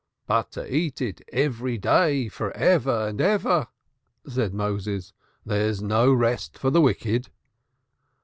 [0.25, 3.67] "But to eat it every day for ever and ever!"
[4.27, 5.13] said Moses.
[5.45, 7.29] "There's no rest for the wicked."